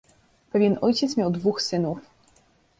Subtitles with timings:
[0.51, 1.99] "Pewien ojciec miał dwóch synów."